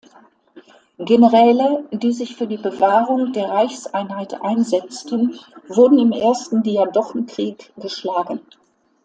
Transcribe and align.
Generäle, 0.97 1.87
die 1.91 2.11
sich 2.11 2.35
für 2.35 2.47
die 2.47 2.57
Bewahrung 2.57 3.33
der 3.33 3.49
Reichseinheit 3.51 4.41
einsetzten, 4.41 5.37
wurden 5.67 5.99
im 5.99 6.11
ersten 6.11 6.63
Diadochenkrieg 6.63 7.71
geschlagen. 7.77 8.39